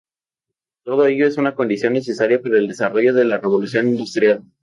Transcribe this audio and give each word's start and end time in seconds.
Todo 0.83 1.05
ello 1.05 1.27
es 1.27 1.37
una 1.37 1.53
condición 1.53 1.93
necesaria 1.93 2.41
para 2.41 2.57
el 2.57 2.67
desarrollo 2.67 3.13
de 3.13 3.23
la 3.23 3.37
revolución 3.37 3.87
industrial. 3.87 4.41